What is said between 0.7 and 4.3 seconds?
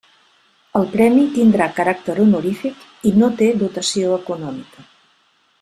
El premi tindrà caràcter honorífic i no té dotació